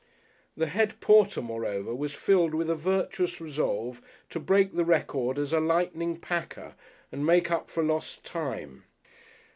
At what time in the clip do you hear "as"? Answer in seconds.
5.37-5.53